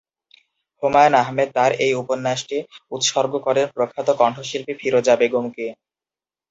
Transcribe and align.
হুমায়ূন 0.83 1.13
আহমেদ 1.15 1.49
তার 1.55 1.71
এই 1.85 1.93
উপন্যাসটি 2.01 2.57
উৎসর্গ 2.91 3.33
করেন 3.45 3.65
প্রখ্যাত 3.75 4.07
কণ্ঠশিল্পী 4.21 4.73
ফিরোজা 4.81 5.13
বেগমকে। 5.21 5.65